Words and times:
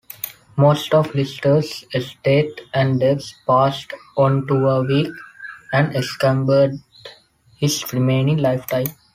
Most 0.57 0.95
of 0.95 1.13
Leicester's 1.13 1.85
estate-and 1.93 2.99
debts-passed 2.99 3.93
on 4.17 4.47
to 4.47 4.55
Warwick 4.55 5.13
and 5.73 5.95
encumbered 5.95 6.71
his 7.59 7.85
remaining 7.93 8.37
lifetime. 8.37 8.87